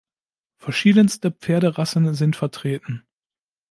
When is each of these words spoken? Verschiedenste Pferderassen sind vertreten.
Verschiedenste 0.57 1.29
Pferderassen 1.29 2.15
sind 2.15 2.35
vertreten. 2.35 3.03